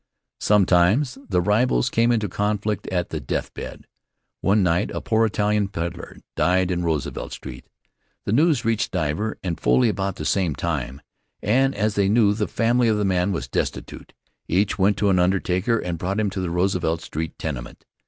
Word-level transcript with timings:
Sometimes 0.39 1.19
the 1.29 1.41
rivals 1.43 1.91
came 1.91 2.11
into 2.11 2.27
conflict 2.27 2.87
at 2.87 3.09
the 3.09 3.19
death 3.19 3.53
bed. 3.53 3.85
One 4.39 4.63
night 4.63 4.89
a 4.89 4.99
poor 4.99 5.27
Italian 5.27 5.67
peddler 5.67 6.17
died 6.35 6.71
in 6.71 6.83
Roosevelt 6.83 7.33
Street. 7.33 7.67
The 8.25 8.31
news 8.31 8.65
reached 8.65 8.91
Divver 8.91 9.35
and 9.43 9.59
Foley 9.59 9.89
about 9.89 10.15
the 10.15 10.25
same 10.25 10.55
time, 10.55 11.03
and 11.43 11.75
as 11.75 11.93
they 11.93 12.09
knew 12.09 12.33
the 12.33 12.47
family 12.47 12.87
of 12.87 12.97
the 12.97 13.05
man 13.05 13.31
was 13.31 13.47
destitute, 13.47 14.13
each 14.47 14.79
went 14.79 14.97
to 14.97 15.11
an 15.11 15.19
undertaker 15.19 15.77
and 15.77 15.99
brought 15.99 16.19
him 16.19 16.31
to 16.31 16.39
the 16.41 16.49
Roosevelt 16.49 17.01
Street 17.01 17.37
tenement. 17.37 17.85